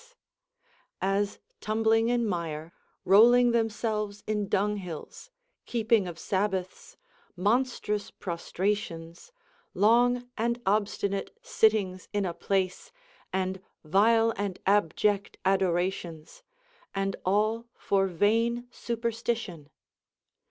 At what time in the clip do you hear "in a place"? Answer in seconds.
12.13-12.91